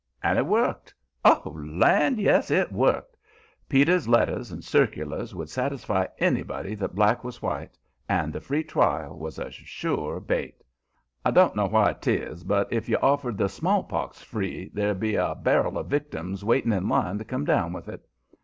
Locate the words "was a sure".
9.15-10.19